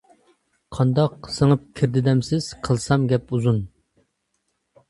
[0.77, 3.61] قانداق سىڭىپ كىردى دەمسىز؟ قىلسام گەپ ئۇزۇن.